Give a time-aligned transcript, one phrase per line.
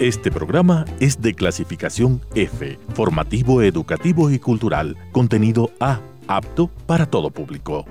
[0.00, 7.30] Este programa es de clasificación F, formativo, educativo y cultural, contenido A, apto para todo
[7.30, 7.84] público.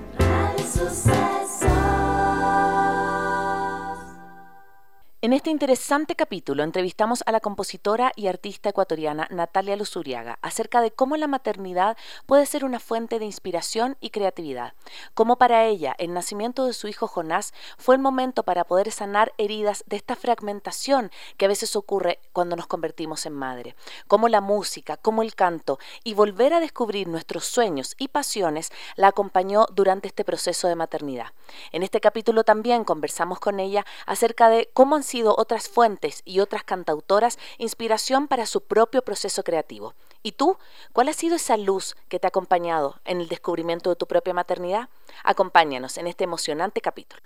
[5.22, 10.92] En este interesante capítulo entrevistamos a la compositora y artista ecuatoriana Natalia Luzuriaga acerca de
[10.92, 14.72] cómo la maternidad puede ser una fuente de inspiración y creatividad,
[15.12, 19.34] cómo para ella el nacimiento de su hijo Jonás fue el momento para poder sanar
[19.36, 23.76] heridas de esta fragmentación que a veces ocurre cuando nos convertimos en madre,
[24.08, 29.08] cómo la música, cómo el canto y volver a descubrir nuestros sueños y pasiones la
[29.08, 31.26] acompañó durante este proceso de maternidad.
[31.72, 36.40] En este capítulo también conversamos con ella acerca de cómo han sido otras fuentes y
[36.40, 39.94] otras cantautoras inspiración para su propio proceso creativo.
[40.22, 40.56] ¿Y tú?
[40.92, 44.34] ¿Cuál ha sido esa luz que te ha acompañado en el descubrimiento de tu propia
[44.34, 44.88] maternidad?
[45.24, 47.22] Acompáñanos en este emocionante capítulo.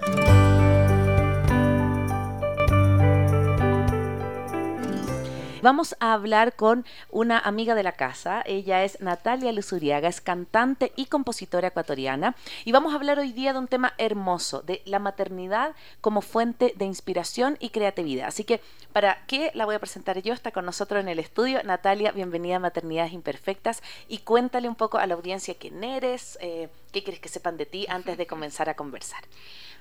[5.64, 8.42] Vamos a hablar con una amiga de la casa.
[8.44, 12.36] Ella es Natalia Luzuriaga, es cantante y compositora ecuatoriana.
[12.66, 16.74] Y vamos a hablar hoy día de un tema hermoso, de la maternidad como fuente
[16.76, 18.28] de inspiración y creatividad.
[18.28, 18.60] Así que,
[18.92, 20.34] ¿para qué la voy a presentar yo?
[20.34, 21.62] Está con nosotros en el estudio.
[21.62, 23.82] Natalia, bienvenida a Maternidades Imperfectas.
[24.06, 27.66] Y cuéntale un poco a la audiencia quién eres, eh, qué quieres que sepan de
[27.66, 29.24] ti antes de comenzar a conversar.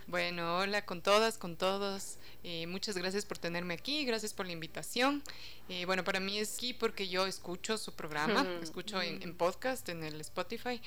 [0.08, 2.18] Bueno, hola con todas, con todos.
[2.44, 5.22] Eh, muchas gracias por tenerme aquí, gracias por la invitación.
[5.70, 10.04] Eh, bueno, para mí es aquí porque yo escucho su programa, escucho en, podcast, en
[10.04, 10.82] el Spotify.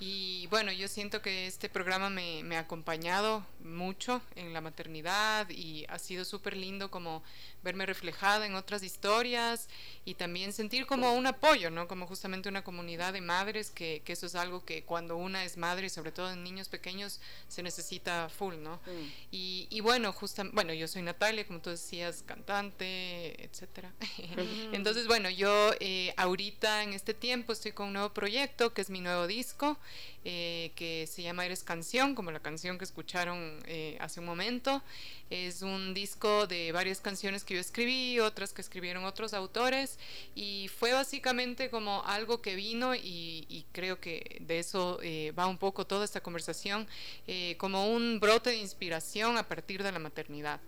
[0.00, 5.48] Y bueno, yo siento que este programa me, me ha acompañado mucho en la maternidad
[5.50, 7.22] y ha sido súper lindo como
[7.62, 9.68] verme reflejada en otras historias
[10.04, 11.88] y también sentir como un apoyo, ¿no?
[11.88, 15.56] Como justamente una comunidad de madres, que, que eso es algo que cuando una es
[15.56, 18.76] madre, sobre todo en niños pequeños, se necesita full, ¿no?
[18.76, 19.12] Mm.
[19.32, 23.92] Y, y, bueno, justamente, bueno, yo soy Natalia, como tú decías, cantante, etcétera.
[24.18, 24.74] Mm.
[24.74, 28.90] Entonces, bueno, yo eh, ahorita en este tiempo estoy con un nuevo proyecto, que es
[28.90, 29.76] mi nuevo disco,
[30.24, 34.82] eh, que se llama Eres Canción, como la canción que escucharon eh, hace un momento.
[35.30, 39.98] Es un disco de varias canciones que yo escribí, otras que escribieron otros autores,
[40.34, 45.58] y fue básicamente como algo que vino, y, creo que de eso eh, va un
[45.58, 46.86] poco toda esta conversación,
[47.26, 50.60] eh, como un brote de inspiración a partir de la maternidad.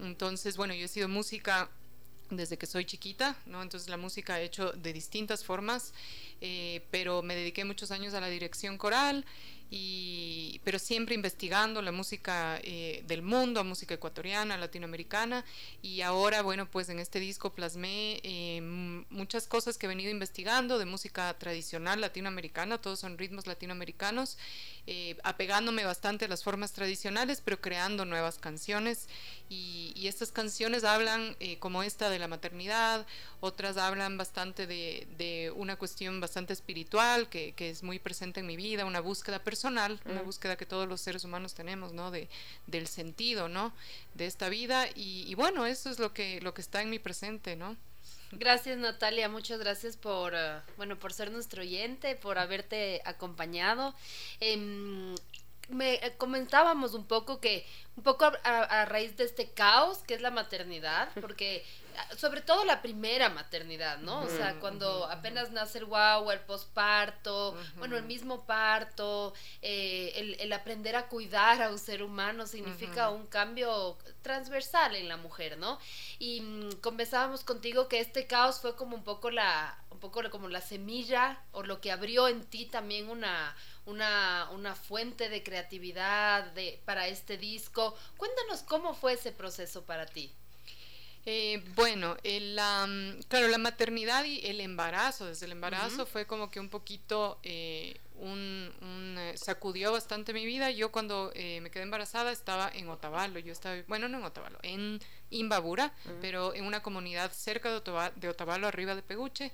[0.00, 1.70] Entonces, bueno, yo he sido música
[2.30, 3.62] desde que soy chiquita, ¿no?
[3.62, 5.92] Entonces la música he hecho de distintas formas,
[6.40, 9.24] eh, pero me dediqué muchos años a la dirección coral
[9.70, 15.44] y, pero siempre investigando la música eh, del mundo, música ecuatoriana, latinoamericana,
[15.82, 18.60] y ahora, bueno, pues en este disco plasmé eh,
[19.10, 24.38] muchas cosas que he venido investigando de música tradicional latinoamericana, todos son ritmos latinoamericanos,
[24.90, 29.06] eh, apegándome bastante a las formas tradicionales, pero creando nuevas canciones,
[29.50, 33.06] y, y estas canciones hablan como esta de la maternidad,
[33.40, 38.46] otras hablan bastante de, de una cuestión bastante espiritual, que, que es muy presente en
[38.46, 42.10] mi vida, una búsqueda personal, personal, una búsqueda que todos los seres humanos tenemos, ¿no?
[42.10, 42.28] De,
[42.66, 43.72] del sentido, ¿no?
[44.14, 47.56] De esta vida y, bueno, eso es lo que, lo que está en mi presente,
[47.56, 47.76] ¿no?
[48.32, 53.94] Gracias Natalia, muchas gracias por, uh, bueno, por ser nuestro oyente, por haberte acompañado.
[54.40, 55.14] Em,
[55.70, 60.20] me eh, comentábamos un poco que, un poco a, raíz de este caos que es
[60.20, 61.64] la maternidad, porque
[62.16, 64.22] sobre todo la primera maternidad, ¿no?
[64.22, 70.52] O sea, cuando apenas nace el guau, el posparto, bueno, el mismo parto, eh, el,
[70.52, 75.78] aprender a cuidar a un ser humano significa un cambio transversal en la mujer, ¿no?
[76.18, 80.48] Y mm, conversábamos contigo que este caos fue como un poco la, un poco como
[80.48, 83.54] la semilla o lo que abrió en ti también una
[83.88, 87.96] una, una fuente de creatividad de, para este disco.
[88.18, 90.30] Cuéntanos cómo fue ese proceso para ti.
[91.26, 92.54] Eh, bueno, el,
[93.28, 98.00] claro, la maternidad y el embarazo, desde el embarazo fue como que un poquito, eh,
[98.14, 98.72] un,
[99.18, 100.70] eh, sacudió bastante mi vida.
[100.70, 105.00] Yo cuando me quedé embarazada estaba en Otavalo, yo estaba, bueno, no en Otavalo, en
[105.28, 105.92] Imbabura,
[106.22, 107.82] pero en una comunidad cerca de,
[108.16, 109.52] de Otavalo, arriba de Peguche.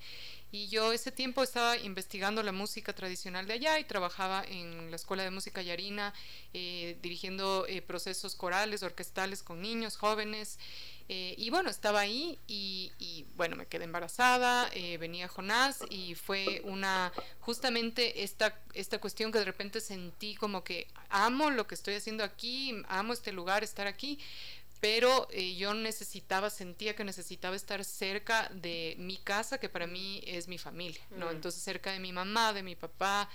[0.52, 4.96] Y yo ese tiempo estaba investigando la música tradicional de allá y trabajaba en la
[4.96, 6.14] Escuela de Música Yarina,
[6.52, 10.60] dirigiendo procesos corales, orquestales con niños, jóvenes.
[11.08, 16.62] Eh, y bueno, estaba ahí y, bueno, me quedé embarazada, eh, venía Jonás y fue
[16.64, 21.94] una, justamente esta, esta cuestión que de repente sentí como que amo lo que estoy
[21.94, 24.18] haciendo aquí, amo este lugar, estar aquí,
[24.80, 30.22] pero eh, yo necesitaba, sentía que necesitaba estar cerca de mi casa, que para mí
[30.26, 31.26] es mi familia, ¿no?
[31.26, 31.30] Mm.
[31.36, 33.28] Entonces cerca de mi mamá, de mi papá,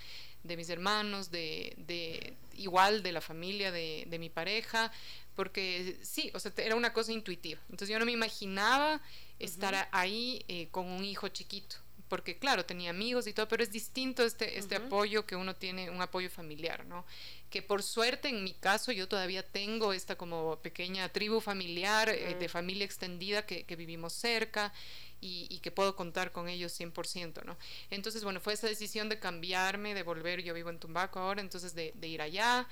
[0.44, 4.92] de mis hermanos, de, de igual de la familia de, de mi pareja,
[5.40, 7.62] porque sí, o sea, era una cosa intuitiva.
[7.70, 9.00] Entonces yo no me imaginaba
[9.40, 11.78] estar ahí eh, con un hijo chiquito
[12.10, 15.90] porque claro, tenía amigos y todo, pero es distinto este, este apoyo que uno tiene,
[15.90, 17.06] un apoyo familiar, ¿no?
[17.50, 22.36] Que por suerte en mi caso yo todavía tengo esta como pequeña tribu familiar, eh,
[22.38, 24.74] de familia extendida que, que vivimos cerca
[25.22, 27.58] y, y, que puedo contar con ellos 100%, ¿no?
[27.92, 31.76] Entonces, bueno, fue esa decisión de cambiarme, de volver, yo vivo en Tumbaco ahora, entonces
[31.76, 32.68] de, de ir allá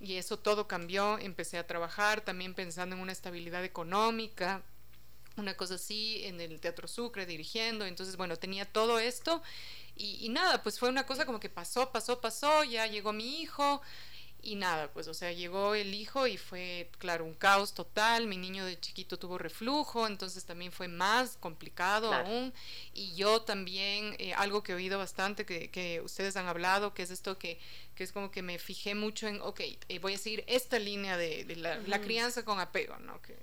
[0.00, 4.62] y eso todo cambió, empecé a trabajar también pensando en una estabilidad económica,
[5.36, 9.42] una cosa así en el Teatro Sucre dirigiendo, entonces bueno, tenía todo esto
[9.96, 13.82] y, nada, pues fue una cosa como que pasó, pasó, pasó, ya llegó mi hijo
[14.42, 18.38] y nada, pues o sea, llegó el hijo y fue, claro, un caos total, mi
[18.38, 22.54] niño de chiquito tuvo reflujo, entonces también fue más complicado aún
[22.94, 27.02] y yo también, eh, algo que he oído bastante, que, que, ustedes han hablado, que
[27.02, 27.60] es esto que,
[28.00, 31.18] que es como que me fijé mucho en, ok, eh, voy a seguir esta línea
[31.18, 33.20] de, de la, la, crianza con apego, ¿no?
[33.20, 33.36] Que,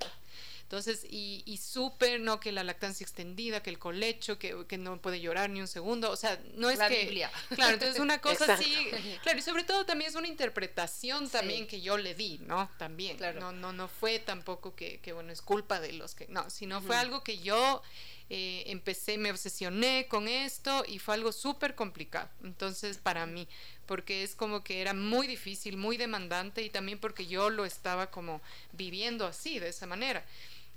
[0.64, 2.40] entonces, y, y súper, ¿no?
[2.40, 6.10] Que la lactancia extendida, que el colecho, que, que, no puede llorar ni un segundo,
[6.10, 7.04] o sea, no es la que...
[7.04, 7.32] Biblia.
[7.50, 8.74] Claro, entonces una cosa así,
[9.22, 11.68] claro, y sobre todo también es una interpretación también sí.
[11.68, 12.68] que yo le di, ¿no?
[12.80, 13.40] También, claro.
[13.40, 16.80] no, no, no fue tampoco que, que, bueno, es culpa de los que, no, sino
[16.80, 16.88] uh -huh.
[16.88, 17.84] fue algo que yo...
[18.30, 22.30] Eh, empecé, me obsesioné con esto y fue algo súper complicado.
[22.44, 23.48] Entonces, para mí,
[23.86, 28.12] porque es como que era muy difícil, muy demandante y también porque yo lo estaba
[28.12, 28.42] como
[28.74, 30.26] viviendo así, de esa manera.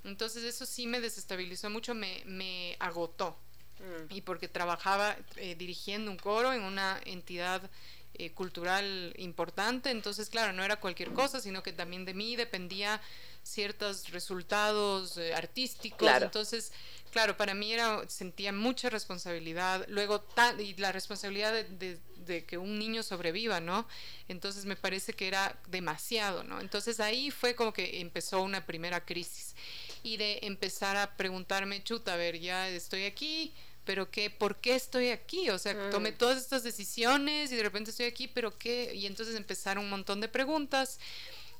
[0.03, 3.37] Entonces eso sí me desestabilizó mucho, me, me agotó.
[3.79, 4.13] Mm.
[4.15, 7.69] Y porque trabajaba eh, dirigiendo un coro en una entidad
[8.15, 13.01] eh, cultural importante, entonces claro, no era cualquier cosa, sino que también de mí dependía
[13.43, 15.99] ciertos resultados eh, artísticos.
[15.99, 16.25] Claro.
[16.25, 16.71] Entonces,
[17.11, 19.85] claro, para mí era, sentía mucha responsabilidad.
[19.89, 20.25] Luego,
[20.59, 23.87] y la responsabilidad de, de, de, que un niño sobreviva, ¿no?
[24.27, 26.59] Entonces me parece que era demasiado, ¿no?
[26.59, 29.55] Entonces ahí fue como que empezó una primera crisis
[30.03, 33.53] y de empezar a preguntarme, chuta, a ver, ya estoy aquí,
[33.85, 35.49] pero qué, ¿por qué estoy aquí?
[35.49, 35.91] O sea, mm.
[35.91, 39.89] tomé todas estas decisiones y de repente estoy aquí, pero qué, y entonces empezaron un
[39.89, 40.99] montón de preguntas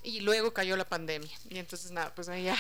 [0.04, 1.36] y luego cayó la pandemia.
[1.50, 2.58] Y entonces nada, pues ahí ya,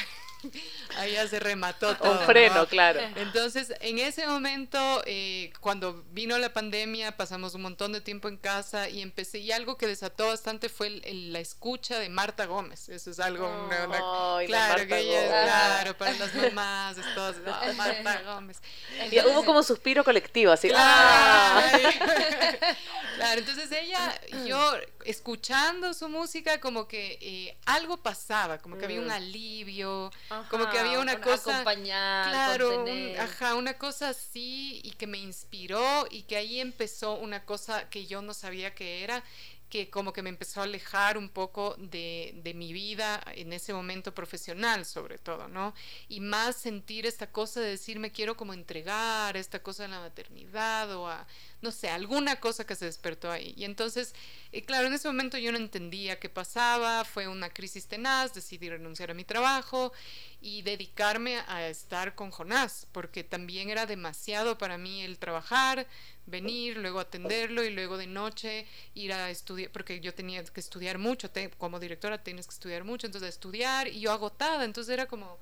[0.97, 2.11] ahí ya se remató todo.
[2.11, 2.67] Un freno, ¿no?
[2.67, 2.99] claro.
[3.15, 8.37] Entonces, en ese momento, eh, cuando vino la pandemia, pasamos un montón de tiempo en
[8.37, 12.45] casa y empecé, y algo que desató bastante fue el, el, la escucha de Marta
[12.45, 12.89] Gómez.
[12.89, 17.15] Eso es algo, oh, una, una, Ay, claro, que ella, claro, para las mamás, es
[17.15, 18.61] todo, no, Marta Gómez.
[18.99, 20.69] Entonces, y hubo como un suspiro colectivo, así.
[20.69, 21.63] Claro, ¡Ah!
[23.15, 24.73] claro, entonces ella, yo
[25.05, 28.85] escuchando su música, como que eh, algo pasaba, como que mm.
[28.85, 31.53] había un alivio, ajá, como que había una cosa.
[31.53, 37.15] Acompañar, claro, un, ajá, una cosa así y que me inspiró y que ahí empezó
[37.15, 39.23] una cosa que yo no sabía que era
[39.71, 43.73] que como que me empezó a alejar un poco de, de, mi vida en ese
[43.73, 45.73] momento profesional sobre todo, ¿no?
[46.09, 50.93] Y más sentir esta cosa de decirme quiero como entregar esta cosa de la maternidad
[50.93, 51.25] o a,
[51.61, 53.53] no sé, alguna cosa que se despertó ahí.
[53.55, 54.15] Y entonces,
[54.51, 58.69] eh, claro, en ese momento yo no entendía qué pasaba, fue una crisis tenaz, decidí
[58.69, 59.93] renunciar a mi trabajo
[60.41, 65.85] y dedicarme a estar con Jonás, porque también era demasiado para mí el trabajar,
[66.25, 68.65] venir, luego atenderlo y luego de noche
[68.95, 72.83] ir a estudiar, porque yo tenía que estudiar mucho, te, como directora tienes que estudiar
[72.83, 75.37] mucho, entonces estudiar y yo agotada, entonces era como,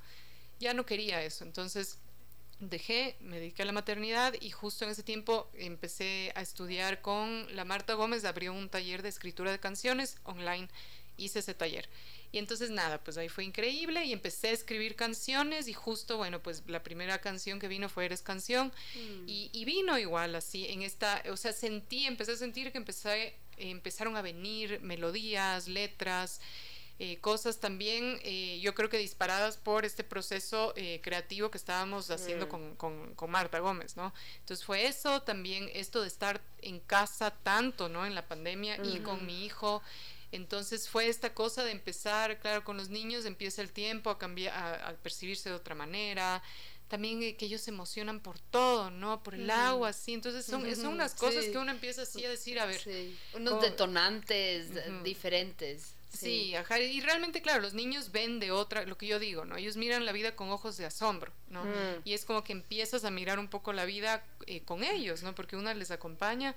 [0.59, 1.97] ya no quería eso, entonces
[2.59, 7.53] dejé, me dediqué a la maternidad y justo en ese tiempo empecé a estudiar con
[7.55, 10.67] la Marta Gómez, abrió un taller de escritura de canciones online,
[11.17, 11.89] hice ese taller.
[12.31, 16.41] Y entonces nada, pues ahí fue increíble y empecé a escribir canciones y justo, bueno,
[16.41, 19.27] pues la primera canción que vino fue Eres Canción mm.
[19.27, 23.23] y, y, vino igual así, en esta, o sea, sentí, empecé a sentir que empecé,
[23.23, 26.39] eh, empezaron a venir melodías, letras,
[27.01, 32.11] eh, cosas también, eh, yo creo que disparadas por este proceso eh, creativo que estábamos
[32.11, 32.49] haciendo mm.
[32.49, 34.13] con, con, con, Marta Gómez, ¿no?
[34.39, 38.05] Entonces fue eso, también esto de estar en casa tanto, ¿no?
[38.05, 38.85] En la pandemia mm.
[38.85, 39.81] y con mi hijo.
[40.33, 44.53] Entonces fue esta cosa de empezar, claro, con los niños empieza el tiempo a cambiar,
[44.53, 46.43] a, a percibirse de otra manera,
[46.89, 49.23] también que ellos se emocionan por todo, ¿no?
[49.23, 49.51] Por el mm.
[49.51, 50.13] agua, así.
[50.13, 50.75] Entonces son, mm -hmm.
[50.75, 51.51] son unas cosas sí.
[51.51, 52.81] que uno empieza así a decir, a ver.
[52.81, 53.17] Sí.
[53.35, 55.03] Unos detonantes -hmm.
[55.03, 55.95] diferentes.
[56.09, 56.55] Sí.
[56.55, 56.79] ajá.
[56.79, 59.57] Y realmente, claro, los niños ven de otra, lo que yo digo, ¿no?
[59.57, 61.63] Ellos miran la vida con ojos de asombro, ¿no?
[61.63, 62.01] Mm.
[62.03, 65.35] Y es como que empiezas a mirar un poco la vida eh, con ellos, ¿no?
[65.35, 66.55] Porque una les acompaña.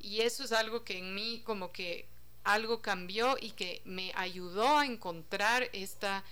[0.00, 2.06] Y eso es algo que en mí como que
[2.44, 6.24] algo cambió y que me ayudó a encontrar esta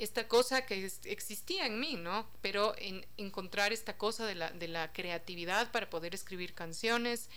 [0.00, 2.26] esta cosa que es, existía en mí, ¿no?
[2.40, 7.28] Pero en encontrar esta cosa de la, de la creatividad para poder escribir canciones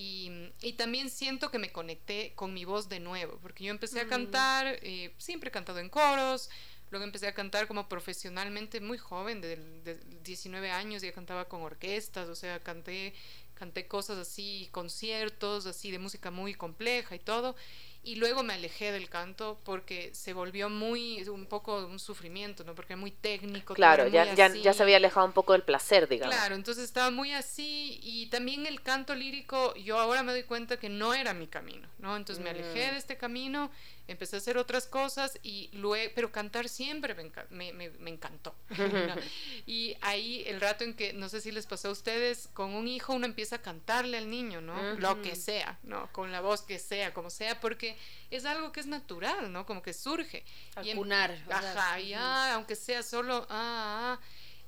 [0.00, 3.98] Y, y, también siento que me conecté con mi voz de nuevo, porque yo empecé
[4.00, 4.08] a mm.
[4.08, 6.50] cantar, eh, siempre he cantado en coros,
[6.92, 11.62] luego empecé a cantar como profesionalmente muy joven, de, de 19 años, ya cantaba con
[11.62, 13.12] orquestas, o sea, canté,
[13.54, 17.56] canté cosas así, conciertos, así de música muy compleja y todo
[18.02, 22.74] y luego me alejé del canto porque se volvió muy, un poco un sufrimiento, ¿no?
[22.74, 23.74] Porque era muy técnico.
[23.74, 26.34] Claro, ya, ya, ya, se había alejado un poco del placer, digamos.
[26.34, 30.78] Claro, entonces estaba muy así y también el canto lírico, yo ahora me doy cuenta
[30.78, 32.16] que no era mi camino, ¿no?
[32.16, 32.92] Entonces me alejé mm.
[32.92, 33.70] de este camino
[34.08, 37.14] empecé a hacer otras cosas y luego, pero cantar siempre
[37.50, 38.54] me, me, me, encantó.
[39.66, 42.88] y ahí el rato en que, no sé si les pasó a ustedes, con un
[42.88, 44.94] hijo uno empieza a cantarle al niño, ¿no?
[44.94, 46.10] Lo que sea, ¿no?
[46.12, 47.96] Con la voz que sea, como sea, porque
[48.30, 49.66] es algo que es natural, ¿no?
[49.66, 50.44] Como que surge.
[50.82, 51.12] y em,
[51.50, 54.20] Ajá, y ah, aunque sea solo, ah, ah,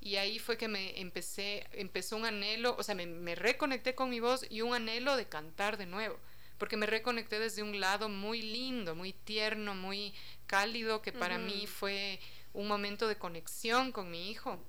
[0.02, 4.11] y ahí fue que me empecé, empezó un anhelo, o sea, me, me reconecté con
[4.11, 6.18] mi voz y un anhelo de cantar de nuevo
[6.60, 10.14] porque me reconecté desde un lado muy lindo, muy tierno, muy
[10.46, 12.20] cálido, que para mí fue
[12.52, 14.62] un momento de conexión con mi hijo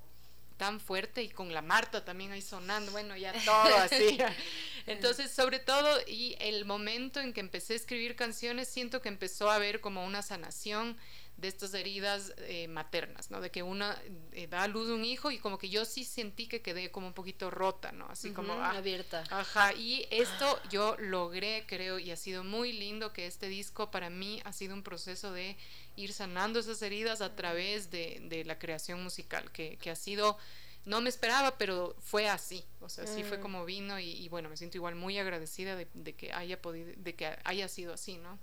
[0.56, 4.18] tan fuerte y con la Marta también ahí sonando, bueno, ya todo así.
[4.88, 9.52] Entonces, sobre todo, y el momento en que empecé a escribir canciones, siento que empezó
[9.52, 10.98] a haber como una sanación
[11.42, 13.42] de estas heridas eh, maternas, ¿no?
[13.42, 14.00] De que una
[14.32, 17.08] eh, da a luz un hijo y como que yo sí sentí que quedé como
[17.08, 18.06] un poquito rota, ¿no?
[18.10, 18.54] Así como...
[18.54, 19.24] Ah, abierta.
[19.32, 24.12] Ajá, y esto yo logré, creo, y ha sido muy lindo que este disco para
[24.12, 25.58] mí ha sido un proceso de
[25.96, 30.38] ir sanando esas heridas a través de, de la creación musical, que, que, ha sido...
[30.86, 33.42] No me esperaba, pero fue así, o sea, así fue mm.
[33.42, 36.92] como vino y, y, bueno, me siento igual muy agradecida de, de que haya podido,
[36.98, 38.40] de que haya sido así, ¿no?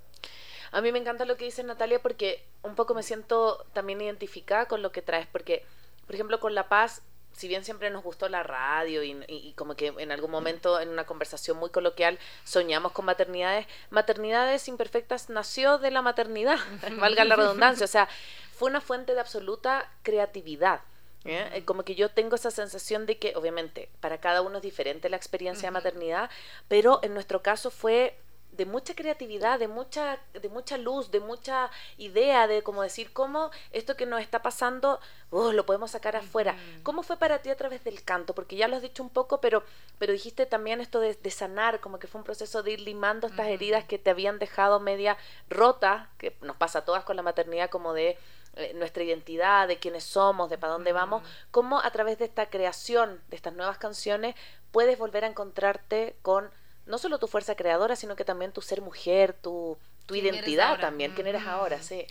[0.73, 4.67] A mí me encanta lo que dice Natalia porque un poco me siento también identificada
[4.67, 5.65] con lo que traes, porque,
[6.07, 9.95] por ejemplo, con La Paz, si bien siempre nos gustó la radio y, como que
[9.97, 15.93] en algún momento en una conversación muy coloquial soñamos con maternidades, maternidades imperfectas nació de
[15.93, 16.59] la maternidad,
[16.99, 18.09] valga la redundancia, o sea,
[18.53, 20.81] fue una fuente de absoluta creatividad.
[21.25, 21.63] ¿eh?
[21.65, 25.17] Como que yo tengo esa sensación de que, obviamente, para cada uno es diferente la
[25.17, 26.31] experiencia de maternidad,
[26.67, 28.17] pero en nuestro caso fue
[28.53, 33.51] de mucha creatividad, de mucha, de mucha luz, de mucha idea de como decir cómo
[33.71, 34.99] esto que nos está pasando
[35.31, 36.57] oh, lo podemos sacar afuera.
[36.83, 38.35] ¿Cómo fue para ti a través del canto?
[38.35, 39.63] Porque ya lo has dicho un poco, pero,
[39.99, 43.47] pero dijiste también esto de, sanar, como que fue un proceso de ir limando estas
[43.47, 45.17] heridas que te habían dejado media
[45.49, 48.19] rota, que nos pasa a todas con la maternidad, como de
[48.57, 52.47] eh, nuestra identidad, de quiénes somos, de para dónde vamos, cómo a través de esta
[52.47, 54.35] creación, de estas nuevas canciones,
[54.73, 56.51] puedes volver a encontrarte con
[56.89, 61.13] no solo tu fuerza creadora, sino que también tu ser mujer, tu, tu identidad también,
[61.13, 62.07] quién eres ahora, sí.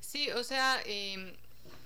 [0.00, 1.34] Sí, o sea, em,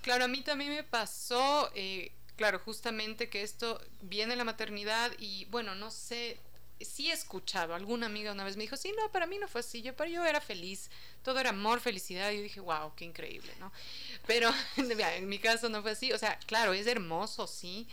[0.03, 5.47] claro, a mí también me pasó, eh, claro, justamente que esto viene la maternidad y
[5.47, 6.39] bueno, no sé,
[6.81, 9.63] sí he escuchado, alguna amiga una vez me dijo, sí, no, para mí no fue
[9.63, 10.91] así, yo, para yo era feliz,
[11.23, 13.73] todo era amor, felicidad, y yo dije, wow, qué increíble, ¿no?
[14.27, 17.89] Pero en mi caso no fue así, o sea, claro, es hermoso, sí,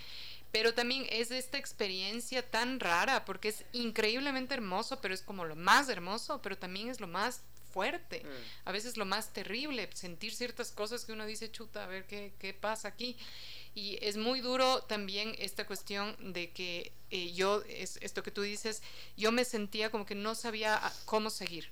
[0.51, 5.55] pero también es esta experiencia tan rara porque es increíblemente hermoso, pero es como lo
[5.55, 7.41] más hermoso, pero también es lo más
[7.71, 8.67] fuerte, mm.
[8.67, 12.33] a veces lo más terrible, sentir ciertas cosas que uno dice, chuta, a ver qué,
[12.37, 13.17] qué pasa aquí.
[13.73, 18.41] Y es muy duro también esta cuestión de que eh, yo, es, esto que tú
[18.41, 18.83] dices,
[19.15, 21.69] yo me sentía como que no sabía ah, cómo seguir.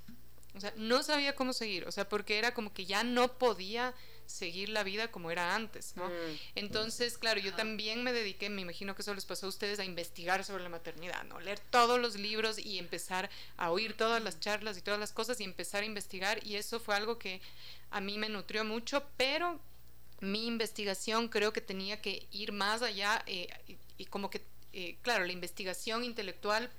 [0.56, 3.94] O sea, no sabía cómo seguir, o sea, porque era como que ya no podía
[4.30, 6.08] seguir la vida como era antes, ¿no?
[6.08, 6.40] Mm.
[6.56, 9.86] Entonces, claro, yo también me dediqué, me imagino que eso les pasó a ustedes, a
[9.86, 11.40] investigar sobre la maternidad, ¿no?
[11.40, 15.42] Leer todos los libros y empezar a oír todas las charlas y todas las cosas
[15.42, 17.42] y empezar a investigar y eso fue algo que
[17.90, 19.60] a mí me nutrió mucho, pero
[20.22, 23.48] mi investigación creo que tenía que ir más allá eh,
[23.98, 24.44] y, como que,
[24.74, 26.70] eh, claro, la investigación intelectual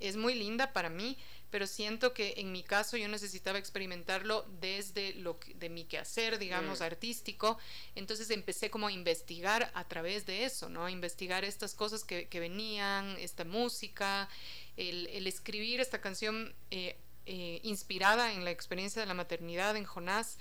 [0.00, 1.16] es muy linda para mí,
[1.50, 6.80] pero siento que en mi caso yo necesitaba experimentarlo desde lo de mi quehacer, digamos,
[6.80, 6.82] mm.
[6.82, 7.58] artístico.
[7.94, 10.88] Entonces empecé como a investigar a través de eso, ¿no?
[10.88, 14.28] investigar estas cosas que, que venían, esta música,
[14.76, 19.84] el, el escribir esta canción eh, eh, inspirada en la experiencia de la maternidad en
[19.84, 20.38] Jonás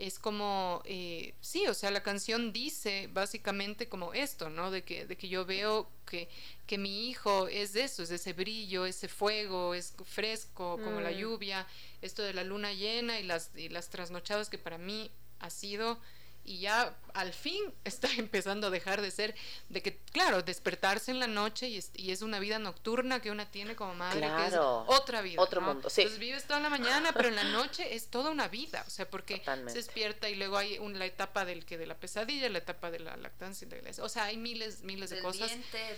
[0.00, 4.70] es como, eh, sí, o sea, la canción dice básicamente como esto, ¿no?
[4.70, 6.30] De que, de que yo veo que,
[6.70, 11.00] que mi hijo es de eso, es de ese brillo, ese fuego, es fresco como
[11.00, 11.14] la mm.
[11.14, 11.66] lluvia,
[12.00, 15.10] esto de la luna llena y las, y las trasnochadas que para mí
[15.40, 15.98] ha sido
[16.44, 19.34] y ya al fin está empezando a dejar de ser,
[19.68, 23.30] de que, claro, despertarse en la noche y es, y es una vida nocturna que
[23.30, 25.40] una tiene como madre, que es otra vida.
[25.40, 26.02] Otro mundo, sí.
[26.02, 29.08] Entonces vives toda la mañana, pero en la noche es toda una vida, o sea,
[29.08, 32.90] porque se despierta y luego hay la etapa del que de la pesadilla, la etapa
[32.90, 33.66] de la lactancia,
[34.00, 35.50] o sea, hay miles, miles de cosas.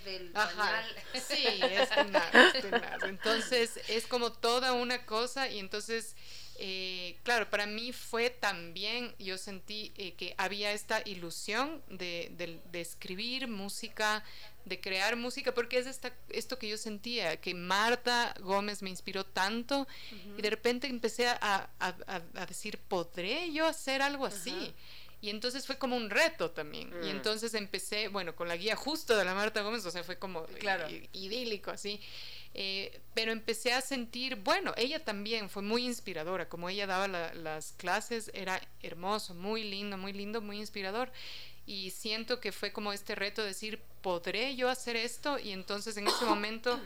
[0.05, 0.83] del Ajá.
[1.13, 1.89] Sí, es
[3.03, 6.15] Entonces es como toda una cosa y entonces
[6.59, 13.47] eh, claro, para mí fue también, yo sentí eh, que había esta ilusión de, escribir
[13.47, 14.23] música,
[14.65, 19.25] de crear música, porque es esta, esto que yo sentía, que Marta Gómez me inspiró
[19.25, 19.87] tanto
[20.37, 21.69] y de repente empecé a,
[22.47, 24.73] decir, ¿podré yo hacer algo así?
[25.23, 26.89] Y entonces fue como un reto también.
[27.01, 27.09] Y mm.
[27.09, 30.43] entonces empecé, bueno, con la guía justo de la Marta Gómez, o sea, fue como
[30.59, 30.85] claro.
[31.13, 32.01] idílico así.
[32.55, 37.73] Eh, pero empecé a sentir, bueno, ella también fue muy inspiradora, como ella daba las
[37.73, 41.11] clases, era hermoso, muy lindo, muy lindo, muy inspirador.
[41.65, 45.39] Y siento que fue como este reto de decir, ¿podré yo hacer esto?
[45.39, 46.79] Y entonces en ese momento,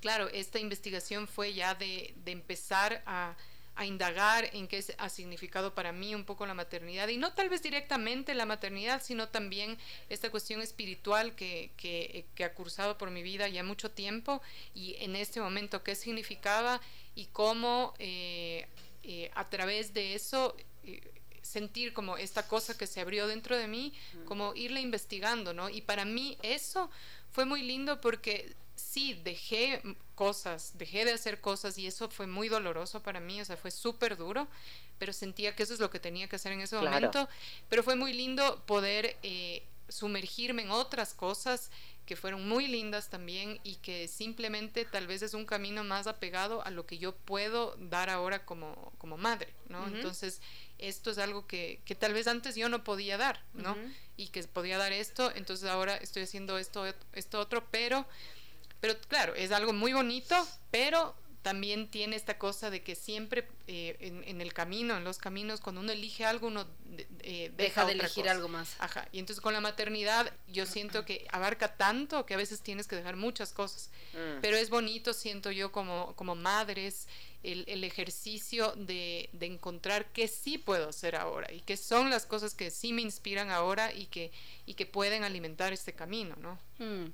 [0.00, 3.36] claro, esta investigación fue ya de empezar a
[3.78, 7.48] a indagar en qué ha significado para mí un poco la maternidad y no tal
[7.48, 13.22] vez directamente la maternidad, sino también esta cuestión espiritual que, que, ha cursado por mi
[13.22, 14.42] vida ya mucho tiempo
[14.74, 16.80] y en este momento qué significaba
[17.14, 18.66] y cómo eh,
[19.04, 21.00] eh, a través de eso eh,
[21.42, 23.94] sentir como esta cosa que se abrió dentro de mí,
[24.24, 25.70] como irla investigando, ¿no?
[25.70, 26.90] Y para mí eso
[27.30, 28.56] fue muy lindo porque
[28.98, 29.80] sí, dejé
[30.16, 33.70] cosas, dejé de hacer cosas y eso fue muy doloroso para mí, o sea, fue
[33.70, 34.48] súper duro,
[34.98, 37.28] pero sentía que eso es lo que tenía que hacer en ese momento,
[37.68, 41.70] pero fue muy lindo poder eh, sumergirme en otras cosas
[42.06, 46.64] que fueron muy lindas también y que simplemente tal vez es un camino más apegado
[46.64, 49.86] a lo que yo puedo dar ahora como, como madre, ¿no?
[49.86, 50.40] Entonces,
[50.78, 53.76] esto es algo que, que, tal vez antes yo no podía dar, ¿no?
[54.16, 58.06] Y que podía dar esto, entonces ahora estoy haciendo esto, esto otro, pero
[58.80, 60.36] pero claro, es algo muy bonito,
[60.70, 65.60] pero también tiene esta cosa de que siempre eh, en, el camino, en los caminos,
[65.60, 66.66] cuando uno elige algo, uno
[67.20, 68.76] eh, deja, de elegir algo más.
[68.80, 69.08] Ajá.
[69.12, 72.96] Y entonces con la maternidad yo siento que abarca tanto que a veces tienes que
[72.96, 73.90] dejar muchas cosas.
[74.12, 74.40] Mm.
[74.42, 77.06] Pero es bonito, siento yo, como, como madres,
[77.42, 82.26] el, el ejercicio de, de, encontrar qué sí puedo hacer ahora y qué son las
[82.26, 84.32] cosas que sí me inspiran ahora y que,
[84.66, 86.58] y que pueden alimentar este camino, ¿no?
[86.78, 87.12] Mm.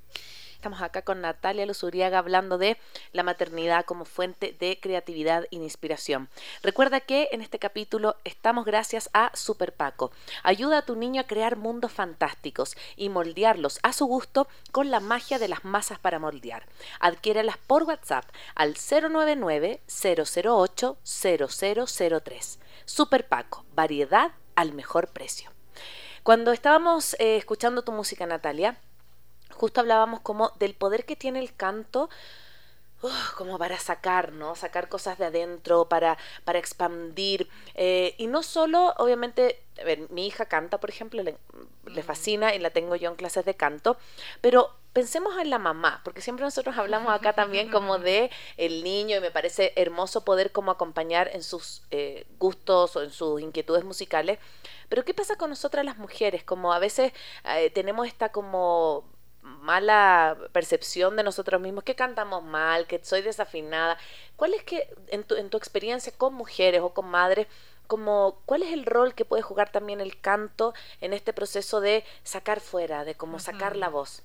[0.65, 2.79] Estamos acá con Natalia Luzuriaga hablando de
[3.13, 6.31] la maternidad como fuente de creatividad e inspiración.
[6.63, 10.11] Recuerda que en este capítulo estamos gracias a Super Paco.
[10.43, 15.01] Ayuda a tu niño a crear mundos fantásticos y moldearlos a su gusto con la
[15.01, 16.65] magia de las masas para moldear.
[16.99, 18.25] Adquiéralas por WhatsApp
[18.55, 22.59] al 099 008 0003.
[22.87, 25.51] Super Paco, variedad al mejor precio.
[26.23, 28.79] Cuando estábamos eh, escuchando tu música, Natalia,
[29.55, 32.09] justo hablábamos como del poder que tiene el canto
[33.37, 34.55] como para sacar, ¿no?
[34.55, 37.49] Sacar cosas de adentro, para, para expandir.
[37.75, 41.37] Eh, y no solo, obviamente, a ver, mi hija canta, por ejemplo, le,
[41.87, 43.97] le, fascina y la tengo yo en clases de canto,
[44.41, 49.17] pero pensemos en la mamá, porque siempre nosotros hablamos acá también como de el niño
[49.17, 53.85] y me parece hermoso poder como acompañar en sus eh, gustos o en sus inquietudes
[53.85, 54.39] musicales.
[54.89, 56.45] Pero ¿qué pasa con nosotras las mujeres?
[56.45, 57.13] Como a veces
[57.57, 59.05] eh, tenemos esta como
[59.45, 63.99] mala percepción de nosotros mismos, que cantamos mal, que soy desafinada.
[64.37, 67.47] ¿Cuál es que, en tu, en tu experiencia con mujeres o con madres,
[67.87, 72.05] como cuál es el rol que puede jugar también el canto en este proceso de
[72.23, 74.23] sacar fuera, de como sacar la voz?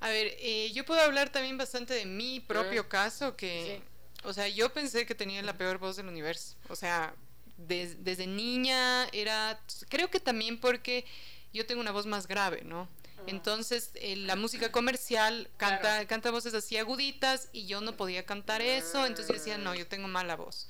[0.00, 3.82] A ver, eh, yo puedo hablar también bastante de mi propio caso, que,
[4.24, 6.56] o sea, yo pensé que tenía la peor voz del universo.
[6.70, 7.14] O sea,
[7.58, 11.04] desde niña era, creo que también porque
[11.52, 12.88] yo tengo una voz más grave, ¿no?
[13.28, 18.62] Entonces, eh, la música comercial canta, canta voces así aguditas y yo no podía cantar
[18.62, 20.68] eso, entonces yo decía, no, yo tengo mala voz.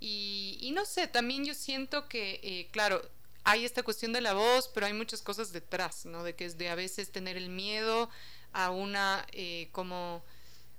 [0.00, 3.02] Y, no sé, también yo siento que, eh, claro,
[3.44, 6.24] hay esta cuestión de la voz, pero hay muchas cosas detrás, ¿no?
[6.24, 8.08] De que es de a veces tener el miedo
[8.52, 10.24] a una, eh, como,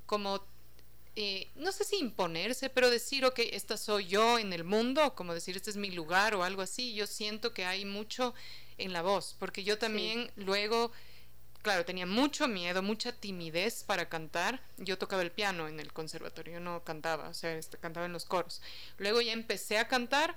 [0.07, 0.43] como
[1.55, 5.55] no sé si imponerse, pero decir, ok, esta soy yo en el mundo, como decir,
[5.55, 6.93] este es mi lugar o algo así.
[6.93, 8.34] Yo siento que hay mucho
[8.77, 10.91] en la voz, porque yo también luego
[11.62, 14.62] claro, tenía mucho miedo, mucha timidez para cantar.
[14.78, 18.26] Yo tocaba el piano en el conservatorio, no cantaba, o sea, este, cantaba en los
[18.26, 18.62] coros.
[18.97, 20.36] Luego ya empecé a cantar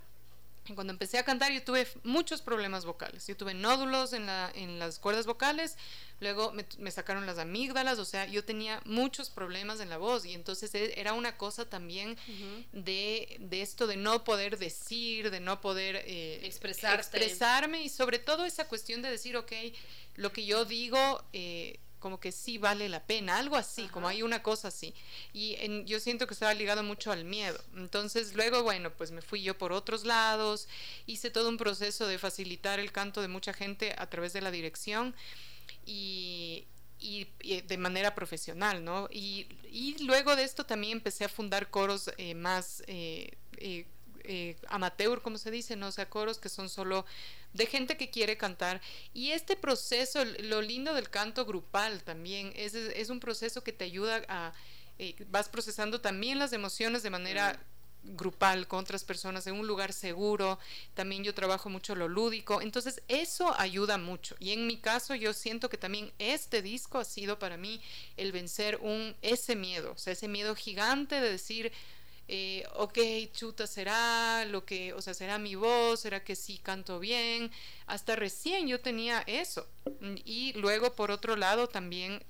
[0.75, 3.27] cuando empecé a cantar yo tuve muchos problemas vocales.
[3.27, 5.77] Yo tuve nódulos en, la, en las cuerdas vocales,
[6.21, 10.33] luego me, sacaron las amígdalas, o sea, yo tenía muchos problemas en la voz y
[10.33, 12.17] entonces e, era una cosa también
[12.73, 18.47] de, de, esto de no poder decir, de no poder eh, expresarme y sobre todo
[18.47, 19.53] esa cuestión de decir, ok,
[20.17, 21.23] lo que yo digo...
[21.33, 24.93] Eh, como que sí vale la pena, algo así, como hay una cosa así.
[25.33, 27.59] Y yo siento que estaba ligado mucho al miedo.
[27.77, 30.69] Entonces luego, bueno, pues me fui yo por otros lados,
[31.07, 34.51] hice todo un proceso de facilitar el canto de mucha gente a través de la
[34.51, 35.15] dirección
[35.87, 36.67] y,
[37.01, 39.09] de manera profesional, ¿no?
[39.11, 39.47] Y,
[40.01, 43.87] luego de esto también empecé a fundar coros eh, más eh, eh,
[44.25, 47.05] eh, amateur, como se dice, no o sea, coros que son solo
[47.53, 48.81] de gente que quiere cantar.
[49.13, 53.85] Y este proceso, lo lindo del canto grupal también, es, es un proceso que te
[53.85, 54.53] ayuda a,
[54.99, 57.59] eh, vas procesando también las emociones de manera
[58.05, 60.59] grupal con otras personas en un lugar seguro.
[60.95, 62.61] También yo trabajo mucho lo lúdico.
[62.61, 64.37] Entonces eso ayuda mucho.
[64.39, 67.81] Y en mi caso yo siento que también este disco ha sido para mí
[68.17, 71.73] el vencer un ese miedo, o sea, ese miedo gigante de decir
[72.27, 72.99] eh, ok,
[73.33, 77.51] chuta, será lo que, o sea, será mi voz, será que sí canto bien.
[77.87, 79.67] Hasta recién yo tenía eso.
[80.25, 82.23] Y luego, por otro lado, también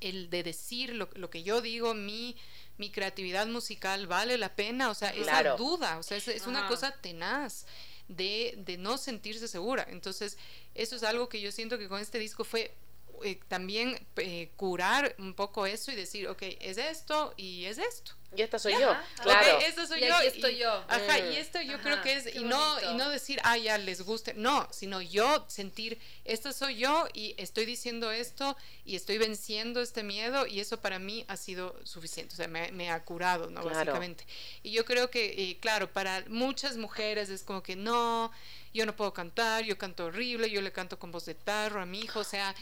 [0.00, 2.36] el de decir lo, lo que yo digo, mi,
[2.78, 6.92] mi creatividad musical vale la pena, o sea, esa duda, o sea, es, una cosa
[6.92, 7.66] tenaz.
[8.06, 9.86] De, de, no sentirse segura.
[9.88, 10.36] Entonces,
[10.74, 12.74] eso es algo que yo siento que con este disco fue
[13.22, 18.12] eh, también eh, curar un poco eso y decir, ok, es esto y es esto.
[18.36, 19.58] Y esta soy yo, claro.
[19.60, 20.20] esto soy yo.
[20.20, 20.72] estoy yo.
[20.88, 24.02] Ajá, y esto yo creo que es, y no, y no decir, ah, ya les
[24.02, 29.80] guste, no, sino yo sentir, esta soy yo y estoy diciendo esto y estoy venciendo
[29.80, 33.62] este miedo y eso para mí ha sido suficiente, o sea, me, ha curado, ¿no?
[33.62, 34.26] Básicamente.
[34.62, 38.32] Y yo creo que, eh, claro, para muchas mujeres es como que no,
[38.72, 41.86] yo no puedo cantar, yo canto horrible, yo le canto con voz de tarro a
[41.86, 42.54] mi hijo, o sea,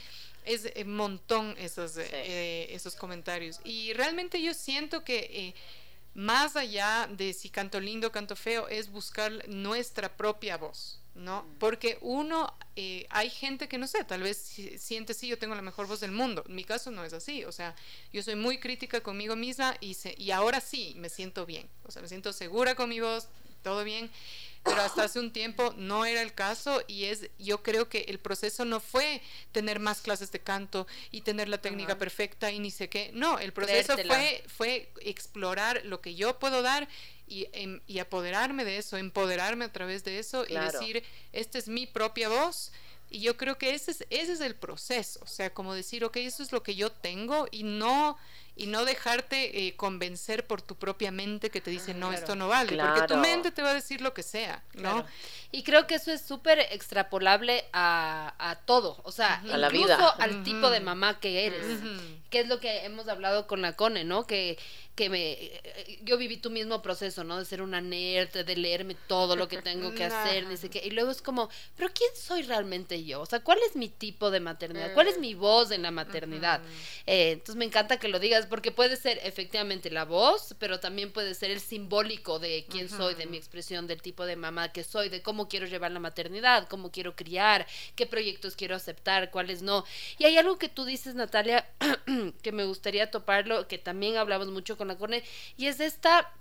[0.45, 3.61] es un montón esos, eh, esos comentarios.
[3.65, 5.55] Y realmente yo siento que eh,
[6.15, 11.03] más allá de si canto lindo o canto feo, es buscar nuestra propia voz.
[11.15, 11.43] ¿no?
[11.43, 11.59] Mm.
[11.59, 14.39] Porque uno, eh, hay gente que no sé, tal vez
[14.79, 16.45] siente, sí, yo tengo la mejor voz del mundo.
[16.49, 17.75] En mi caso no es así, o sea,
[18.13, 21.91] yo soy muy crítica conmigo misma y, se, y ahora sí me siento bien, o
[21.91, 23.29] sea, me siento segura con mi voz,
[23.62, 24.11] todo bien
[24.64, 28.18] pero hasta hace un tiempo no era el caso y es yo creo que el
[28.18, 29.20] proceso no fue
[29.51, 33.38] tener más clases de canto y tener la técnica perfecta y ni sé qué no
[33.38, 36.88] el proceso fue fue explorar lo que yo puedo dar
[37.27, 41.66] y, em, y, apoderarme de eso empoderarme a través de eso y decir esta es
[41.66, 42.72] mi propia voz
[43.12, 46.16] y yo creo que ese es, ese es el proceso, o sea, como decir, ok,
[46.16, 48.16] eso es lo que yo tengo y no
[48.55, 52.49] y no dejarte eh, convencer por tu propia mente que te dice, no, esto no
[52.49, 55.05] vale, porque tu mente te va a decir lo que sea, ¿no?
[55.51, 60.09] Y creo que eso es súper extrapolable a, a, todo, o sea, incluso la vida.
[60.19, 61.81] al tipo de mamá que eres,
[62.33, 64.27] que es lo que hemos hablado con la Cone, ¿no?
[64.27, 64.59] Que
[64.95, 67.38] que me eh, yo viví tu mismo proceso, ¿no?
[67.38, 70.90] De ser una nerd, de leerme todo lo que tengo que hacer, dice que y
[70.90, 73.23] luego es como, pero ¿quién soy realmente yo?
[73.23, 74.92] O sea, ¿cuál es mi tipo de maternidad?
[74.92, 76.61] ¿Cuál es mi voz en la maternidad?
[77.07, 81.11] Eh, entonces me encanta que lo digas porque puede ser efectivamente la voz, pero también
[81.11, 84.85] puede ser el simbólico de quién soy, de mi expresión, del tipo de mamá que
[84.85, 87.66] soy, de cómo quiero llevar la maternidad, cómo quiero criar,
[87.97, 89.85] qué proyectos quiero aceptar, cuáles no.
[90.18, 91.66] Y hay algo que tú dices, Natalia,
[92.43, 95.23] que me gustaría toparlo, que también hablamos mucho con la Corne,
[95.57, 96.33] y es esta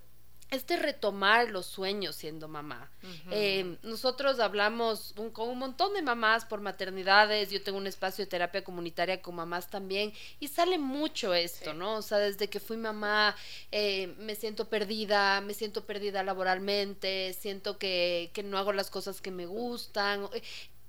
[0.51, 2.91] este retomar los sueños siendo mamá.
[3.31, 8.29] Eh, nosotros hablamos con un montón de mamás por maternidades, yo tengo un espacio de
[8.29, 11.95] terapia comunitaria con mamás también, y sale mucho esto, ¿no?
[11.95, 13.33] O sea, desde que fui mamá
[13.71, 19.21] eh, me siento perdida, me siento perdida laboralmente, siento que, que no hago las cosas
[19.21, 20.27] que me gustan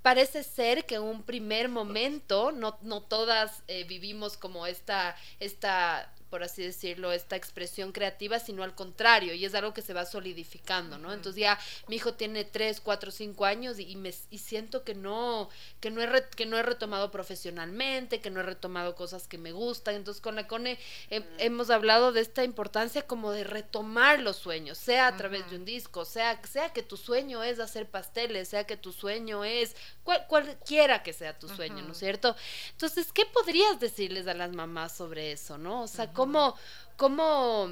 [0.02, 6.12] parece ser que en un primer momento, no, no todas eh, vivimos como esta, esta
[6.32, 10.06] por así decirlo, esta expresión creativa, sino al contrario, y es algo que se va
[10.06, 11.12] solidificando, ¿no?
[11.12, 15.50] Entonces ya mi hijo tiene 3, 4, 5 años y, me, y siento que no,
[15.80, 19.52] que, no he que no he retomado profesionalmente, que no he retomado cosas que me
[19.52, 19.94] gustan.
[19.94, 20.78] Entonces con la CONE
[21.10, 25.66] hemos hablado de esta importancia como de retomar los sueños, sea a través de un
[25.66, 30.26] disco, sea, sea que tu sueño es hacer pasteles, sea que tu sueño es cual,
[30.28, 32.36] cualquiera que sea tu sueño, ¿no es cierto?
[32.70, 35.82] Entonces, ¿qué podrías decirles a las mamás sobre eso, no?
[35.82, 36.56] O sea, cómo,
[36.96, 37.68] cómo,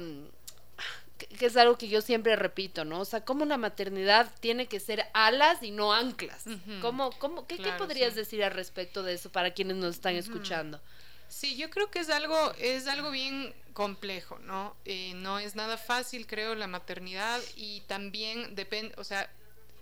[1.37, 3.01] que es algo que yo siempre repito, ¿no?
[3.01, 6.45] O sea, cómo la maternidad tiene que ser alas y no anclas.
[6.81, 10.81] ¿Cómo, cómo, qué, ¿Qué podrías decir al respecto de eso para quienes nos están escuchando?
[11.27, 14.75] Sí, yo creo que es algo, es algo bien complejo, ¿no?
[14.83, 19.31] Eh, no es nada fácil, creo, la maternidad y también depende, o sea,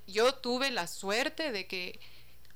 [0.06, 2.00] yo tuve la suerte de que